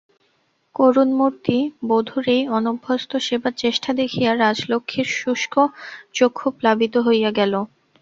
[0.75, 1.57] করুণমূর্তি
[1.89, 5.53] বধূর এই অনভ্যস্ত সেবার চেষ্টা দেখিয়া রাজলক্ষ্মীর শুষ্ক
[6.13, 7.53] চক্ষু প্লাবিত হইয়া গেল।